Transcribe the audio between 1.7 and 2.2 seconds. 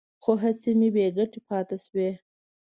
شوې.